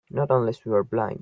Not 0.09 0.31
unless 0.31 0.65
we're 0.65 0.81
blind. 0.83 1.19